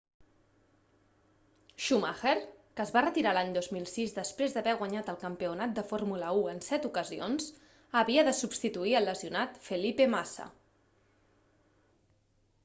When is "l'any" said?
3.39-3.51